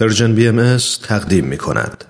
پرژن 0.00 0.34
بی 0.34 0.48
ام 0.48 0.76
تقدیم 1.08 1.44
می 1.44 1.58
کند. 1.58 2.04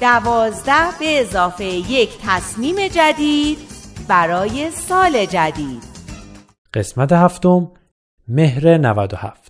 دوازده 0.00 0.98
به 0.98 1.20
اضافه 1.20 1.64
یک 1.64 2.10
تصمیم 2.26 2.76
جدید 2.88 3.58
برای 4.08 4.70
سال 4.70 5.26
جدید 5.26 5.82
قسمت 6.74 7.12
هفتم 7.12 7.70
مهر 8.28 8.78
97 8.78 9.45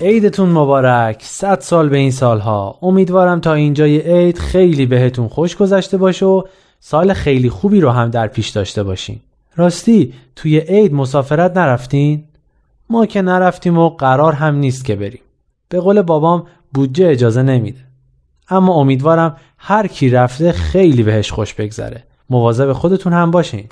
عیدتون 0.00 0.48
مبارک. 0.48 1.22
صد 1.22 1.60
سال 1.60 1.88
به 1.88 1.96
این 1.96 2.10
سالها. 2.10 2.78
امیدوارم 2.82 3.40
تا 3.40 3.54
اینجای 3.54 3.98
عید 3.98 4.38
خیلی 4.38 4.86
بهتون 4.86 5.28
خوش 5.28 5.56
گذشته 5.56 5.96
باشه 5.96 6.26
و 6.26 6.42
سال 6.80 7.12
خیلی 7.12 7.50
خوبی 7.50 7.80
رو 7.80 7.90
هم 7.90 8.10
در 8.10 8.26
پیش 8.26 8.48
داشته 8.48 8.82
باشین. 8.82 9.20
راستی 9.56 10.14
توی 10.36 10.58
عید 10.58 10.94
مسافرت 10.94 11.56
نرفتین؟ 11.56 12.24
ما 12.90 13.06
که 13.06 13.22
نرفتیم 13.22 13.78
و 13.78 13.88
قرار 13.88 14.32
هم 14.32 14.54
نیست 14.54 14.84
که 14.84 14.96
بریم. 14.96 15.22
به 15.68 15.80
قول 15.80 16.02
بابام 16.02 16.46
بودجه 16.74 17.08
اجازه 17.08 17.42
نمیده. 17.42 17.80
اما 18.48 18.74
امیدوارم 18.74 19.36
هر 19.58 19.86
کی 19.86 20.10
رفته 20.10 20.52
خیلی 20.52 21.02
بهش 21.02 21.32
خوش 21.32 21.54
بگذره. 21.54 22.04
مواظب 22.30 22.72
خودتون 22.72 23.12
هم 23.12 23.30
باشین. 23.30 23.68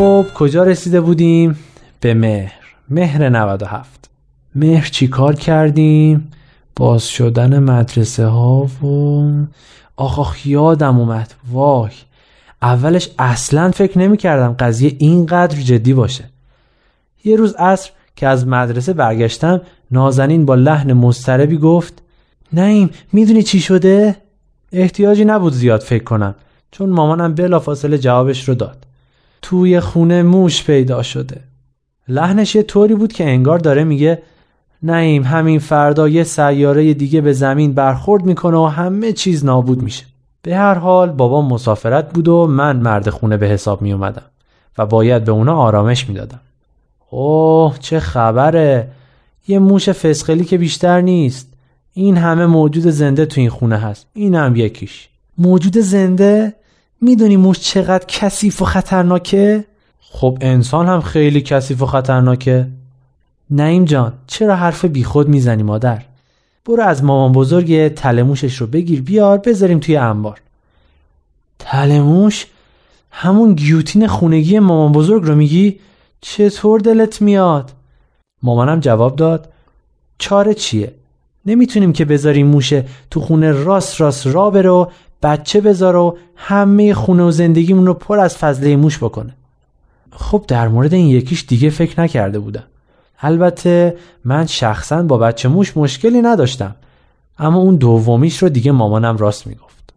خب 0.00 0.26
کجا 0.34 0.64
رسیده 0.64 1.00
بودیم؟ 1.00 1.58
به 2.00 2.14
مهر 2.14 2.52
مهر 2.88 3.28
97 3.28 4.10
مهر 4.54 4.88
چی 4.88 5.08
کار 5.08 5.34
کردیم؟ 5.34 6.30
باز 6.76 7.08
شدن 7.08 7.58
مدرسه 7.58 8.26
ها 8.26 8.62
و 8.62 9.46
آخ 9.96 10.46
یادم 10.46 10.98
اومد 10.98 11.34
وای 11.52 11.90
اولش 12.62 13.10
اصلا 13.18 13.70
فکر 13.70 13.98
نمی 13.98 14.16
کردم 14.16 14.52
قضیه 14.58 14.96
اینقدر 14.98 15.60
جدی 15.60 15.94
باشه 15.94 16.24
یه 17.24 17.36
روز 17.36 17.54
عصر 17.54 17.90
که 18.16 18.28
از 18.28 18.46
مدرسه 18.46 18.92
برگشتم 18.92 19.60
نازنین 19.90 20.46
با 20.46 20.54
لحن 20.54 20.92
مضطربی 20.92 21.58
گفت 21.58 22.02
نیم 22.52 22.90
می‌دونی 23.12 23.42
چی 23.42 23.60
شده؟ 23.60 24.16
احتیاجی 24.72 25.24
نبود 25.24 25.52
زیاد 25.52 25.80
فکر 25.80 26.04
کنم 26.04 26.34
چون 26.70 26.90
مامانم 26.90 27.34
بلافاصله 27.34 27.98
جوابش 27.98 28.48
رو 28.48 28.54
داد 28.54 28.89
توی 29.50 29.80
خونه 29.80 30.22
موش 30.22 30.64
پیدا 30.64 31.02
شده. 31.02 31.40
لحنش 32.08 32.54
یه 32.54 32.62
طوری 32.62 32.94
بود 32.94 33.12
که 33.12 33.24
انگار 33.24 33.58
داره 33.58 33.84
میگه 33.84 34.22
نعیم 34.82 35.22
همین 35.22 35.58
فردا 35.58 36.08
یه 36.08 36.24
سیاره 36.24 36.94
دیگه 36.94 37.20
به 37.20 37.32
زمین 37.32 37.72
برخورد 37.72 38.24
می‌کنه 38.24 38.56
و 38.56 38.64
همه 38.66 39.12
چیز 39.12 39.44
نابود 39.44 39.82
میشه. 39.82 40.04
به 40.42 40.56
هر 40.56 40.74
حال 40.74 41.10
بابا 41.10 41.42
مسافرت 41.42 42.12
بود 42.12 42.28
و 42.28 42.46
من 42.46 42.76
مرد 42.76 43.10
خونه 43.10 43.36
به 43.36 43.46
حساب 43.46 43.82
می 43.82 43.92
اومدم 43.92 44.22
و 44.78 44.86
باید 44.86 45.24
به 45.24 45.32
اونا 45.32 45.56
آرامش 45.56 46.08
می‌دادم. 46.08 46.40
اوه 47.10 47.78
چه 47.78 48.00
خبره! 48.00 48.88
یه 49.48 49.58
موش 49.58 49.88
فسقلی 49.88 50.44
که 50.44 50.58
بیشتر 50.58 51.00
نیست. 51.00 51.48
این 51.92 52.16
همه 52.16 52.46
موجود 52.46 52.86
زنده 52.86 53.26
تو 53.26 53.40
این 53.40 53.50
خونه 53.50 53.76
هست. 53.76 54.06
این 54.12 54.34
هم 54.34 54.56
یکیش. 54.56 55.08
موجود 55.38 55.78
زنده؟ 55.78 56.54
می‌دونی 57.00 57.36
موش 57.36 57.60
چقدر 57.60 58.04
کثیف 58.08 58.62
و 58.62 58.64
خطرناکه؟ 58.64 59.64
خب 60.00 60.38
انسان 60.40 60.86
هم 60.86 61.00
خیلی 61.00 61.40
کثیف 61.40 61.82
و 61.82 61.86
خطرناکه 61.86 62.66
نعیم 63.50 63.84
جان 63.84 64.12
چرا 64.26 64.56
حرف 64.56 64.84
بیخود 64.84 65.28
می‌زنی 65.28 65.62
مادر؟ 65.62 66.02
برو 66.66 66.82
از 66.82 67.04
مامان 67.04 67.32
بزرگ 67.32 67.88
تلموشش 67.88 68.56
رو 68.56 68.66
بگیر 68.66 69.02
بیار 69.02 69.38
بذاریم 69.38 69.78
توی 69.78 69.96
انبار 69.96 70.40
تلموش؟ 71.58 72.46
همون 73.10 73.54
گیوتین 73.54 74.06
خونگی 74.06 74.58
مامان 74.58 74.92
بزرگ 74.92 75.22
رو 75.24 75.34
میگی؟ 75.34 75.80
چطور 76.20 76.80
دلت 76.80 77.22
میاد؟ 77.22 77.72
مامانم 78.42 78.80
جواب 78.80 79.16
داد 79.16 79.52
چاره 80.18 80.54
چیه؟ 80.54 80.94
نمی‌تونیم 81.46 81.92
که 81.92 82.04
بذاریم 82.04 82.46
موشه 82.46 82.84
تو 83.10 83.20
خونه 83.20 83.52
راست 83.52 84.00
راست 84.00 84.26
را 84.26 84.50
بره 84.50 84.70
و 84.70 84.86
بچه 85.22 85.60
بذار 85.60 85.96
و 85.96 86.18
همه 86.36 86.94
خونه 86.94 87.22
و 87.22 87.30
زندگیمون 87.30 87.86
رو 87.86 87.94
پر 87.94 88.18
از 88.18 88.36
فضله 88.36 88.76
موش 88.76 88.98
بکنه. 88.98 89.36
خب 90.12 90.44
در 90.48 90.68
مورد 90.68 90.94
این 90.94 91.06
یکیش 91.06 91.44
دیگه 91.48 91.70
فکر 91.70 92.00
نکرده 92.00 92.38
بودم. 92.38 92.64
البته 93.20 93.96
من 94.24 94.46
شخصا 94.46 95.02
با 95.02 95.18
بچه 95.18 95.48
موش 95.48 95.76
مشکلی 95.76 96.22
نداشتم 96.22 96.76
اما 97.38 97.58
اون 97.58 97.76
دومیش 97.76 98.42
رو 98.42 98.48
دیگه 98.48 98.72
مامانم 98.72 99.16
راست 99.16 99.46
می‌گفت. 99.46 99.92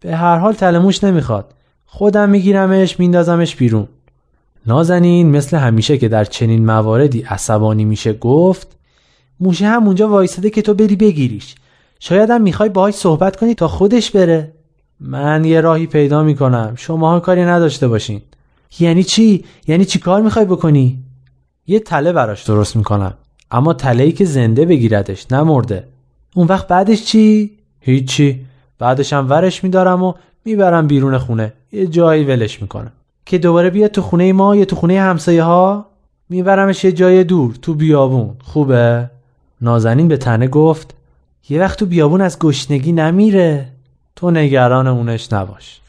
به 0.00 0.16
هر 0.16 0.38
حال 0.38 0.52
تلموش 0.52 1.04
نمی‌خواد. 1.04 1.54
خودم 1.86 2.28
میگیرمش 2.28 3.00
میندازمش 3.00 3.56
بیرون. 3.56 3.88
نازنین 4.66 5.30
مثل 5.30 5.56
همیشه 5.56 5.98
که 5.98 6.08
در 6.08 6.24
چنین 6.24 6.66
مواردی 6.66 7.22
عصبانی 7.22 7.84
میشه 7.84 8.12
گفت 8.12 8.76
موشه 9.40 9.66
همونجا 9.66 10.08
وایساده 10.08 10.50
که 10.50 10.62
تو 10.62 10.74
بری 10.74 10.96
بگیریش. 10.96 11.54
شاید 12.00 12.30
هم 12.30 12.42
می‌خوای 12.42 12.68
باهاش 12.68 12.94
صحبت 12.94 13.36
کنی 13.36 13.54
تا 13.54 13.68
خودش 13.68 14.10
بره. 14.10 14.52
من 15.06 15.44
یه 15.44 15.60
راهی 15.60 15.86
پیدا 15.86 16.22
می‌کنم. 16.22 16.74
شماها 16.76 17.20
کاری 17.20 17.44
نداشته 17.44 17.88
باشین. 17.88 18.22
یعنی 18.80 19.04
چی؟ 19.04 19.44
یعنی 19.66 19.84
چی 19.84 19.98
کار 19.98 20.22
می‌خوای 20.22 20.44
بکنی؟ 20.44 21.02
یه 21.66 21.80
تله 21.80 22.12
براش 22.12 22.42
درست 22.42 22.76
می‌کنم. 22.76 23.14
اما 23.50 23.74
تله 23.74 24.04
ای 24.04 24.12
که 24.12 24.24
زنده 24.24 24.66
بگیردش 24.66 25.32
نمرده 25.32 25.88
اون 26.34 26.46
وقت 26.46 26.68
بعدش 26.68 27.04
چی؟ 27.04 27.50
هیچی. 27.80 28.44
بعدش 28.78 29.12
هم 29.12 29.30
ورش 29.30 29.64
میدارم 29.64 30.02
و 30.02 30.12
می‌برم 30.44 30.86
بیرون 30.86 31.18
خونه. 31.18 31.52
یه 31.72 31.86
جایی 31.86 32.24
ولش 32.24 32.62
می‌کنم. 32.62 32.92
که 33.26 33.38
دوباره 33.38 33.70
بیاد 33.70 33.90
تو 33.90 34.02
خونه 34.02 34.32
ما 34.32 34.56
یا 34.56 34.64
تو 34.64 34.76
خونه 34.76 35.00
همسایه 35.00 35.42
ها 35.42 35.86
میبرمش 36.28 36.84
یه 36.84 36.92
جای 36.92 37.24
دور 37.24 37.54
تو 37.62 37.74
بیابون. 37.74 38.36
خوبه؟ 38.42 39.10
نازنین 39.60 40.08
به 40.08 40.16
تنه 40.16 40.48
گفت 40.48 40.94
یه 41.48 41.60
وقت 41.60 41.78
تو 41.78 41.86
بیابون 41.86 42.20
از 42.20 42.38
گشنگی 42.38 42.92
نمیره. 42.92 43.73
تو 44.16 44.30
نگران 44.30 44.86
اونش 44.86 45.32
نباش. 45.32 45.80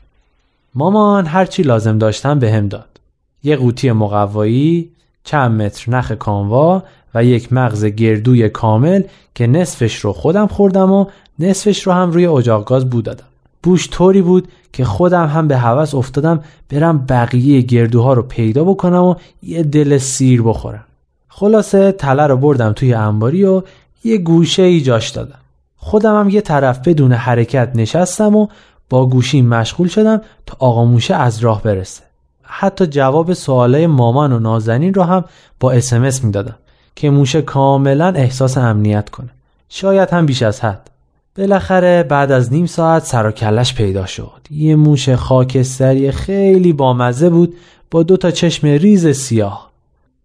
مامان 0.75 1.25
هرچی 1.25 1.63
لازم 1.63 1.97
داشتم 1.97 2.39
به 2.39 2.51
هم 2.51 2.67
داد. 2.67 2.99
یه 3.43 3.55
قوطی 3.55 3.91
مقوایی 3.91 4.89
چند 5.23 5.61
متر 5.61 5.91
نخ 5.91 6.11
کانوا 6.11 6.83
و 7.15 7.23
یک 7.23 7.53
مغز 7.53 7.85
گردوی 7.85 8.49
کامل 8.49 9.03
که 9.35 9.47
نصفش 9.47 9.95
رو 9.95 10.13
خودم 10.13 10.47
خوردم 10.47 10.91
و 10.91 11.05
نصفش 11.39 11.87
رو 11.87 11.93
هم 11.93 12.11
روی 12.11 12.25
اجاق 12.25 12.65
گاز 12.65 12.89
بود 12.89 13.05
دادم. 13.05 13.25
بوش 13.63 13.89
طوری 13.89 14.21
بود 14.21 14.47
که 14.73 14.85
خودم 14.85 15.27
هم 15.27 15.47
به 15.47 15.57
هوس 15.57 15.95
افتادم 15.95 16.43
برم 16.69 17.05
بقیه 17.09 17.61
گردوها 17.61 18.13
رو 18.13 18.21
پیدا 18.21 18.63
بکنم 18.63 19.03
و 19.03 19.15
یه 19.43 19.63
دل 19.63 19.97
سیر 19.97 20.41
بخورم. 20.41 20.85
خلاصه 21.27 21.91
تله 21.91 22.27
رو 22.27 22.37
بردم 22.37 22.73
توی 22.73 22.93
انباری 22.93 23.43
و 23.43 23.61
یه 24.03 24.17
گوشه 24.17 24.63
ای 24.63 24.81
جاش 24.81 25.09
دادم. 25.09 25.39
خودم 25.85 26.19
هم 26.19 26.29
یه 26.29 26.41
طرف 26.41 26.87
بدون 26.87 27.13
حرکت 27.13 27.71
نشستم 27.75 28.35
و 28.35 28.47
با 28.89 29.05
گوشی 29.05 29.41
مشغول 29.41 29.87
شدم 29.87 30.21
تا 30.45 30.57
آقا 30.59 30.85
موشه 30.85 31.15
از 31.15 31.39
راه 31.39 31.63
برسه. 31.63 32.03
حتی 32.43 32.87
جواب 32.87 33.33
سوالای 33.33 33.87
مامان 33.87 34.33
و 34.33 34.39
نازنین 34.39 34.93
رو 34.93 35.03
هم 35.03 35.25
با 35.59 35.71
اسمس 35.71 36.23
می‌دادم 36.23 36.55
که 36.95 37.09
موشه 37.09 37.41
کاملا 37.41 38.07
احساس 38.07 38.57
امنیت 38.57 39.09
کنه. 39.09 39.29
شاید 39.69 40.09
هم 40.09 40.25
بیش 40.25 40.41
از 40.41 40.61
حد. 40.61 40.91
بالاخره 41.37 42.03
بعد 42.03 42.31
از 42.31 42.53
نیم 42.53 42.65
ساعت 42.65 43.03
سر 43.03 43.27
و 43.27 43.31
کلش 43.31 43.73
پیدا 43.73 44.05
شد. 44.05 44.41
یه 44.51 44.75
موش 44.75 45.09
خاکستری 45.09 46.11
خیلی 46.11 46.73
بامزه 46.73 47.29
بود 47.29 47.55
با 47.91 48.03
دو 48.03 48.17
تا 48.17 48.31
چشم 48.31 48.67
ریز 48.67 49.07
سیاه. 49.07 49.71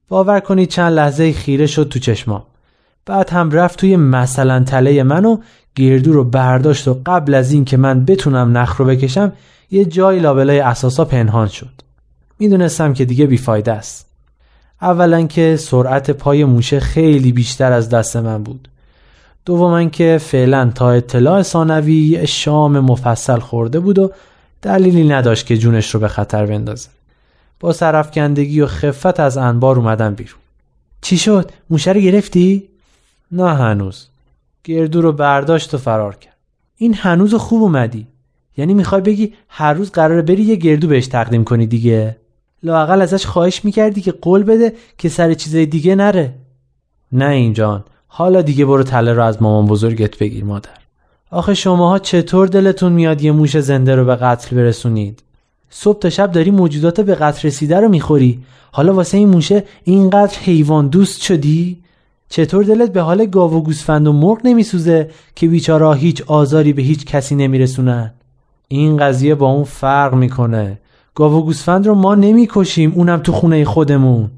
باور 0.09 0.41
کنید 0.41 0.69
چند 0.69 0.93
لحظه 0.93 1.33
خیره 1.33 1.67
شد 1.67 1.89
تو 1.89 1.99
چشمام. 1.99 2.43
بعد 3.07 3.31
هم 3.31 3.51
رفت 3.51 3.79
توی 3.79 3.97
مثلا 3.97 4.65
تله 4.65 5.03
منو 5.03 5.39
گردو 5.75 6.13
رو 6.13 6.25
برداشت 6.25 6.89
و 6.89 7.01
قبل 7.07 7.35
از 7.35 7.53
این 7.53 7.65
که 7.65 7.77
من 7.77 8.05
بتونم 8.05 8.59
نخ 8.59 8.77
رو 8.77 8.85
بکشم 8.85 9.33
یه 9.71 9.85
جای 9.85 10.19
لابلای 10.19 10.61
اساسا 10.61 11.05
پنهان 11.05 11.49
شد. 11.49 11.71
می‌دونستم 12.39 12.93
که 12.93 13.05
دیگه 13.05 13.27
بیفایده 13.27 13.73
است. 13.73 14.07
اولا 14.83 15.27
که 15.27 15.57
سرعت 15.57 16.11
پای 16.11 16.45
موشه 16.45 16.81
خیلی 16.81 17.33
بیشتر 17.33 17.73
از 17.73 17.89
دست 17.89 18.17
من 18.17 18.43
بود. 18.43 18.69
دوما 19.45 19.85
که 19.85 20.19
فعلا 20.21 20.71
تا 20.75 20.91
اطلاع 20.91 21.43
ثانوی 21.43 22.27
شام 22.27 22.81
مفصل 22.81 23.39
خورده 23.39 23.81
بود 23.81 23.99
و 23.99 24.13
دلیلی 24.63 25.09
نداشت 25.09 25.47
که 25.47 25.57
جونش 25.57 25.95
رو 25.95 26.01
به 26.01 26.09
خطر 26.09 26.47
بندازه. 26.47 26.89
با 27.61 27.73
سرفکندگی 27.73 28.61
و 28.61 28.67
خفت 28.67 29.21
از 29.21 29.37
انبار 29.37 29.77
اومدم 29.77 30.15
بیرون. 30.15 30.41
چی 31.01 31.19
شد؟ 31.19 31.51
موشه 31.71 31.93
رو 31.93 32.01
گرفتی؟ 32.01 32.70
نه 33.33 33.55
هنوز. 33.55 34.07
گردو 34.65 35.03
رو 35.03 35.13
برداشت 35.13 35.75
و 35.75 35.79
فرار 35.79 36.17
کرد. 36.17 36.37
این 36.77 36.95
هنوز 36.95 37.35
خوب 37.35 37.63
اومدی. 37.63 38.07
یعنی 38.57 38.75
می‌خوای 38.75 39.01
بگی 39.01 39.33
هر 39.49 39.73
روز 39.73 39.91
قراره 39.91 40.23
بری 40.23 40.43
یه 40.43 40.57
گردو 40.57 40.89
بهش 40.89 41.07
تقدیم 41.07 41.45
کنی 41.45 41.67
دیگه؟ 41.67 42.17
لاقل 42.63 43.03
ازش 43.03 43.27
خواهش 43.27 43.65
می‌کردی 43.65 44.01
که 44.01 44.13
قول 44.13 44.43
بده 44.43 44.73
که 44.99 45.09
سر 45.09 45.35
چیزای 45.35 45.67
دیگه 45.67 45.95
نره. 45.95 46.35
نه 47.13 47.29
اینجان 47.29 47.85
حالا 48.07 48.43
دیگه 48.43 48.65
برو 48.65 48.83
تله 48.83 49.13
رو 49.13 49.25
از 49.25 49.43
مامان 49.43 49.67
بزرگت 49.67 50.19
بگیر 50.19 50.45
مادر. 50.45 50.79
آخه 51.31 51.55
شماها 51.55 51.99
چطور 51.99 52.49
دلتون 52.49 52.93
میاد 52.93 53.23
یه 53.23 53.33
موش 53.33 53.59
زنده 53.59 53.95
رو 53.95 54.05
به 54.05 54.17
قتل 54.17 54.57
برسونید؟ 54.57 55.23
صبح 55.71 55.99
تا 55.99 56.11
شب 56.11 56.33
داری 56.33 56.51
موجودات 56.51 57.01
به 57.01 57.15
قتل 57.15 57.49
رسیده 57.49 57.81
رو 57.81 57.89
می‌خوری؟ 57.89 58.43
حالا 58.73 58.95
واسه 58.95 59.19
این 59.19 59.29
موشه 59.29 59.65
اینقدر 59.85 60.39
حیوان 60.39 60.89
دوست 60.89 61.23
شدی؟ 61.23 61.79
چطور 62.33 62.65
دلت 62.65 62.93
به 62.93 63.01
حال 63.01 63.27
گاو 63.27 63.55
و 63.55 63.61
گوسفند 63.61 64.07
و 64.07 64.13
مرغ 64.13 64.39
نمیسوزه 64.45 65.11
که 65.35 65.49
بیچاره 65.49 65.97
هیچ 65.97 66.23
آزاری 66.27 66.73
به 66.73 66.83
هیچ 66.83 67.05
کسی 67.05 67.35
نمیرسونن؟ 67.35 68.13
این 68.69 68.97
قضیه 68.97 69.35
با 69.35 69.51
اون 69.51 69.65
فرق 69.65 70.15
می‌کنه. 70.15 70.79
گاو 71.15 71.33
و 71.33 71.43
گوسفند 71.43 71.87
رو 71.87 71.95
ما 71.95 72.15
نمی‌کشیم 72.15 72.93
اونم 72.97 73.19
تو 73.19 73.33
خونه 73.33 73.65
خودمون. 73.65 74.31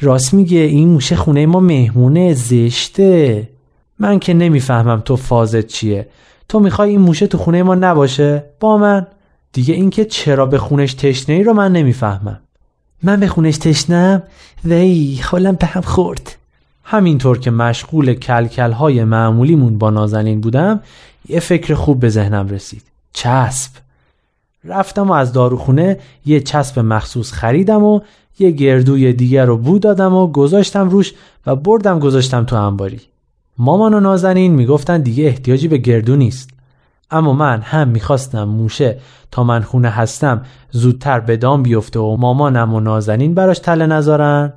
راست 0.00 0.34
میگه 0.34 0.58
این 0.58 0.88
موشه 0.88 1.16
خونه 1.16 1.46
ما 1.46 1.60
مهمونه 1.60 2.34
زشته. 2.34 3.48
من 3.98 4.18
که 4.18 4.34
نمی‌فهمم 4.34 5.00
تو 5.00 5.16
فازت 5.16 5.66
چیه. 5.66 6.08
تو 6.48 6.60
می‌خوای 6.60 6.90
این 6.90 7.00
موشه 7.00 7.26
تو 7.26 7.38
خونه 7.38 7.62
ما 7.62 7.74
نباشه؟ 7.74 8.44
با 8.60 8.78
من. 8.78 9.06
دیگه 9.52 9.74
اینکه 9.74 10.04
چرا 10.04 10.46
به 10.46 10.58
خونش 10.58 10.94
تشنه 10.94 11.34
ای 11.34 11.42
رو 11.42 11.52
من 11.52 11.72
نمی‌فهمم. 11.72 12.40
من 13.02 13.20
به 13.20 13.26
خونش 13.26 13.58
تشنم؟ 13.58 14.22
وی 14.64 15.20
حالم 15.24 15.54
به 15.54 15.66
هم 15.66 15.82
خورد. 15.82 16.36
همینطور 16.84 17.38
که 17.38 17.50
مشغول 17.50 18.14
کلکل 18.14 18.72
های 18.72 19.04
معمولیمون 19.04 19.78
با 19.78 19.90
نازنین 19.90 20.40
بودم 20.40 20.80
یه 21.28 21.40
فکر 21.40 21.74
خوب 21.74 22.00
به 22.00 22.08
ذهنم 22.08 22.48
رسید. 22.48 22.82
چسب. 23.12 23.70
رفتم 24.64 25.10
و 25.10 25.12
از 25.12 25.32
داروخونه 25.32 25.98
یه 26.26 26.40
چسب 26.40 26.78
مخصوص 26.78 27.32
خریدم 27.32 27.84
و 27.84 28.00
یه 28.38 28.50
گردوی 28.50 29.12
دیگر 29.12 29.44
رو 29.44 29.56
بو 29.56 29.78
دادم 29.78 30.14
و 30.14 30.26
گذاشتم 30.26 30.88
روش 30.88 31.12
و 31.46 31.56
بردم 31.56 31.98
گذاشتم 31.98 32.44
تو 32.44 32.56
انباری. 32.56 33.00
مامان 33.58 33.94
و 33.94 34.00
نازنین 34.00 34.52
می‌گفتن 34.52 35.00
دیگه 35.00 35.24
احتیاجی 35.24 35.68
به 35.68 35.78
گردو 35.78 36.16
نیست. 36.16 36.50
اما 37.10 37.32
من 37.32 37.60
هم 37.60 37.88
می‌خواستم 37.88 38.44
موشه 38.44 38.98
تا 39.30 39.44
من 39.44 39.62
خونه 39.62 39.88
هستم 39.88 40.42
زودتر 40.70 41.20
به 41.20 41.36
دام 41.36 41.62
بیفته 41.62 42.00
و 42.00 42.16
مامانم 42.16 42.74
و 42.74 42.80
نازنین 42.80 43.34
براش 43.34 43.58
تله 43.58 43.86
نذارن. 43.86 44.52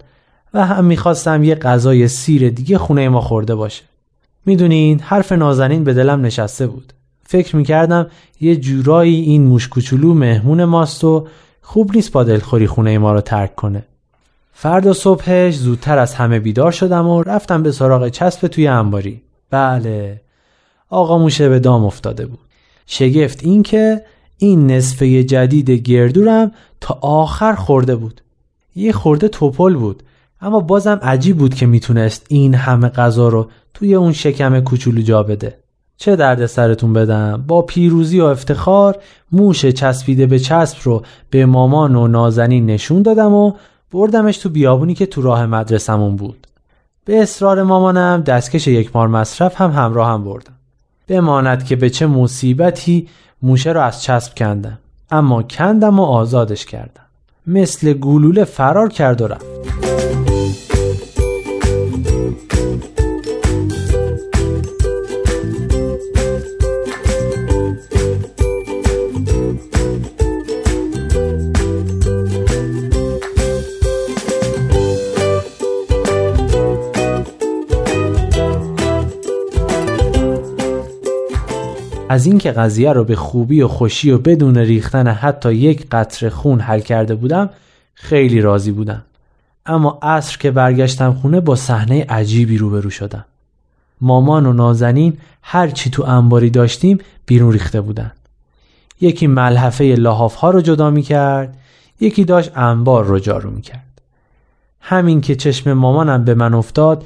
و 0.54 0.66
هم 0.66 0.86
می‌خواستم 0.86 1.44
یه 1.44 1.56
غذای 1.56 2.08
سیر 2.08 2.50
دیگه 2.50 2.78
خونه 2.78 3.10
ما 3.10 3.22
خورده 3.22 3.56
باشه. 3.56 3.84
می‌دونین 4.46 5.00
حرف 5.00 5.32
نازنین 5.32 5.84
به 5.84 5.94
دلم 5.94 6.22
نشسته 6.22 6.68
بود. 6.68 6.94
فکر 7.24 7.56
می‌کردم 7.56 8.08
یه 8.42 8.56
جورایی 8.56 9.22
این 9.22 9.44
موش 9.44 9.68
کوچولو 9.68 10.14
مهمون 10.14 10.64
ماست 10.64 11.04
و 11.04 11.28
خوب 11.62 11.96
نیست 11.96 12.12
با 12.12 12.24
دلخوری 12.24 12.68
خونه 12.68 12.98
ما 12.98 13.14
رو 13.14 13.22
ترک 13.22 13.56
کنه. 13.56 13.86
فردا 14.54 14.94
صبحش 14.94 15.56
زودتر 15.56 15.98
از 15.98 16.14
همه 16.14 16.40
بیدار 16.40 16.72
شدم 16.72 17.08
و 17.08 17.24
رفتم 17.24 17.64
به 17.64 17.72
سراغ 17.72 18.10
چسب 18.10 18.48
توی 18.48 18.68
انباری. 18.68 19.22
بله 19.50 20.22
آقا 20.90 21.18
موشه 21.18 21.50
به 21.50 21.60
دام 21.60 21.86
افتاده 21.86 22.26
بود. 22.26 22.40
شگفت 22.86 23.44
این 23.44 23.64
که 23.64 24.02
این 24.38 24.72
نصفه 24.72 25.24
جدید 25.24 25.70
گردورم 25.72 26.52
تا 26.82 27.00
آخر 27.02 27.56
خورده 27.56 27.96
بود. 27.96 28.22
یه 28.76 28.92
خورده 28.92 29.28
توپل 29.28 29.76
بود. 29.76 30.04
اما 30.42 30.60
بازم 30.60 31.00
عجیب 31.02 31.38
بود 31.38 31.54
که 31.54 31.66
می‌تونست 31.66 32.26
این 32.30 32.56
همه 32.56 32.90
غذا 32.90 33.30
رو 33.30 33.50
توی 33.74 33.96
اون 33.96 34.14
شکم 34.14 34.60
کوچولو 34.60 35.02
جا 35.02 35.24
بده. 35.24 35.58
چه 35.98 36.16
درد 36.16 36.46
سرتون 36.46 36.94
بدم؟ 36.94 37.44
با 37.48 37.62
پیروزی 37.62 38.20
و 38.20 38.26
افتخار 38.26 38.98
موش 39.32 39.66
چسبیده 39.66 40.26
به 40.26 40.40
چسب 40.40 40.78
رو 40.84 41.04
به 41.30 41.46
مامان 41.46 41.96
و 41.96 42.08
نازنین 42.08 42.66
نشون 42.66 43.02
دادم 43.02 43.34
و 43.34 43.54
بردمش 43.92 44.38
تو 44.38 44.50
بیابونی 44.50 44.94
که 44.94 45.06
تو 45.06 45.22
راه 45.22 45.46
مدرسمون 45.46 46.16
بود. 46.16 46.48
به 47.06 47.22
اصرار 47.22 47.64
مامانم 47.64 48.22
دستکش 48.22 48.68
یک 48.68 48.96
مار 48.96 49.08
مصرف 49.08 49.62
هم 49.62 49.72
همراه 49.72 50.10
هم 50.10 50.24
بردم. 50.24 50.54
بماند 51.08 51.66
که 51.66 51.76
به 51.76 51.90
چه 51.90 52.08
مصیبتی 52.08 53.08
موشه 53.42 53.72
رو 53.72 53.82
از 53.82 54.04
چسب 54.04 54.36
کندم. 54.36 54.80
اما 55.12 55.44
کندم 55.44 56.00
و 56.00 56.04
آزادش 56.04 56.66
کردم. 56.66 57.04
مثل 57.48 57.94
گلوله 57.94 58.44
فرار 58.44 58.90
کرد 58.90 59.22
و 59.22 59.28
رفت. 59.28 59.87
از 82.10 82.26
اینکه 82.26 82.52
قضیه 82.52 82.94
رو 82.94 83.04
به 83.04 83.16
خوبی 83.16 83.62
و 83.62 83.68
خوشی 83.68 84.12
و 84.12 84.18
بدون 84.18 84.58
ریختن 84.58 85.08
حتی 85.08 85.54
یک 85.54 85.88
قطره 85.92 86.30
خون 86.30 86.60
حل 86.60 86.80
کرده 86.80 87.16
بودم 87.16 87.50
خیلی 87.94 88.42
راضی 88.42 88.72
بودم. 88.72 89.04
اما 89.66 90.00
عصر 90.02 90.38
که 90.38 90.52
برگشتم 90.52 91.14
خونه 91.14 91.40
با 91.40 91.56
صحنه 91.56 92.06
عجیبی 92.10 92.58
روبرو 92.58 92.90
شدم. 92.90 93.26
مامان 94.02 94.46
و 94.46 94.54
نازنین 94.54 95.18
هر 95.42 95.68
چی 95.68 95.90
تو 95.90 96.04
انباری 96.04 96.50
داشتیم 96.50 96.98
بیرون 97.26 97.52
ریخته 97.52 97.82
بودن. 97.82 98.12
یکی 99.02 99.28
ملحفه 99.28 99.84
لحاف 99.84 100.36
ها 100.36 100.50
رو 100.50 100.62
جدا 100.62 100.90
می 100.90 101.02
کرد 101.02 101.58
یکی 102.00 102.26
داشت 102.26 102.52
انبار 102.58 103.06
رو 103.06 103.20
جارو 103.20 103.50
می 103.50 103.62
کرد 103.62 104.02
همین 104.82 105.22
که 105.22 105.36
چشم 105.36 105.74
مامانم 105.74 106.24
به 106.24 106.34
من 106.34 106.54
افتاد 106.54 107.06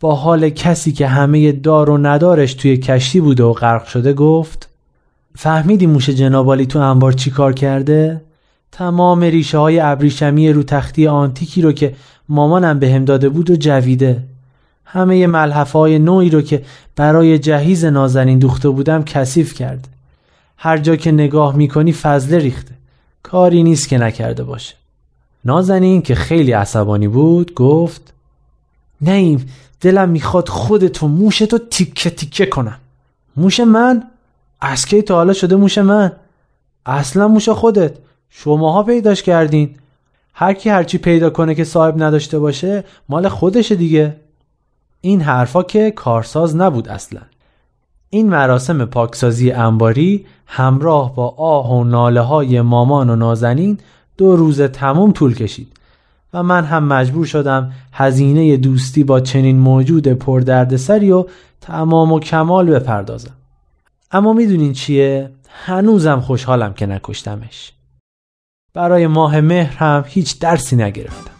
با 0.00 0.14
حال 0.14 0.48
کسی 0.48 0.92
که 0.92 1.06
همه 1.06 1.52
دار 1.52 1.90
و 1.90 1.98
ندارش 1.98 2.54
توی 2.54 2.76
کشتی 2.76 3.20
بوده 3.20 3.42
و 3.42 3.52
غرق 3.52 3.86
شده 3.86 4.12
گفت 4.12 4.68
فهمیدی 5.34 5.86
موش 5.86 6.10
جنابالی 6.10 6.66
تو 6.66 6.78
انبار 6.78 7.12
چی 7.12 7.30
کار 7.30 7.52
کرده؟ 7.52 8.20
تمام 8.72 9.20
ریشه 9.20 9.58
های 9.58 9.80
ابریشمی 9.80 10.52
رو 10.52 10.62
تختی 10.62 11.06
آنتیکی 11.06 11.62
رو 11.62 11.72
که 11.72 11.94
مامانم 12.28 12.78
به 12.78 12.92
هم 12.92 13.04
داده 13.04 13.28
بود 13.28 13.50
و 13.50 13.56
جویده. 13.56 14.22
همه 14.84 15.26
ملحفه 15.26 15.78
های 15.78 15.98
نوعی 15.98 16.30
رو 16.30 16.42
که 16.42 16.62
برای 16.96 17.38
جهیز 17.38 17.84
نازنین 17.84 18.38
دوخته 18.38 18.68
بودم 18.68 19.04
کثیف 19.04 19.54
کرده. 19.54 19.88
هر 20.56 20.78
جا 20.78 20.96
که 20.96 21.12
نگاه 21.12 21.56
می‌کنی 21.56 21.92
فضله 21.92 22.38
ریخته. 22.38 22.72
کاری 23.22 23.62
نیست 23.62 23.88
که 23.88 23.98
نکرده 23.98 24.44
باشه. 24.44 24.74
نازنین 25.44 26.02
که 26.02 26.14
خیلی 26.14 26.52
عصبانی 26.52 27.08
بود 27.08 27.54
گفت 27.54 28.12
نیم 29.00 29.46
دلم 29.80 30.08
می‌خواد 30.08 30.48
خودتو 30.48 31.08
موشتو 31.08 31.58
تیکه 31.58 32.10
تیکه 32.10 32.46
کنم. 32.46 32.78
موش 33.36 33.60
من؟ 33.60 34.02
از 34.60 34.86
کی 34.86 35.02
تا 35.02 35.14
حالا 35.14 35.32
شده 35.32 35.56
موش 35.56 35.78
من؟ 35.78 36.12
اصلا 36.86 37.28
موش 37.28 37.48
خودت. 37.48 37.94
شماها 38.30 38.82
پیداش 38.82 39.22
کردین. 39.22 39.74
هر 40.34 40.52
کی 40.52 40.70
هرچی 40.70 40.98
پیدا 40.98 41.30
کنه 41.30 41.54
که 41.54 41.64
صاحب 41.64 42.02
نداشته 42.02 42.38
باشه 42.38 42.84
مال 43.08 43.28
خودشه 43.28 43.74
دیگه. 43.74 44.16
این 45.00 45.20
حرفا 45.20 45.62
که 45.62 45.90
کارساز 45.90 46.56
نبود 46.56 46.88
اصلا. 46.88 47.20
این 48.10 48.28
مراسم 48.28 48.84
پاکسازی 48.84 49.50
انباری 49.50 50.26
همراه 50.46 51.14
با 51.14 51.28
آه 51.28 51.72
و 51.72 51.84
ناله 51.84 52.20
های 52.20 52.60
مامان 52.60 53.10
و 53.10 53.16
نازنین 53.16 53.78
دو 54.16 54.36
روز 54.36 54.60
تموم 54.60 55.12
طول 55.12 55.34
کشید. 55.34 55.72
و 56.36 56.42
من 56.42 56.64
هم 56.64 56.84
مجبور 56.84 57.26
شدم 57.26 57.72
هزینه 57.92 58.56
دوستی 58.56 59.04
با 59.04 59.20
چنین 59.20 59.58
موجود 59.58 60.08
پردردسری 60.08 61.10
و 61.10 61.24
تمام 61.60 62.12
و 62.12 62.20
کمال 62.20 62.70
بپردازم. 62.70 63.34
اما 64.10 64.32
می‌دونین 64.32 64.72
چیه؟ 64.72 65.30
هنوزم 65.48 66.20
خوشحالم 66.20 66.74
که 66.74 66.86
نکشتمش. 66.86 67.72
برای 68.74 69.06
ماه 69.06 69.40
مهر 69.40 69.76
هم 69.76 70.04
هیچ 70.06 70.38
درسی 70.38 70.76
نگرفتم. 70.76 71.35